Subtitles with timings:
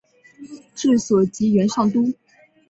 [0.73, 2.11] 治所即元上都。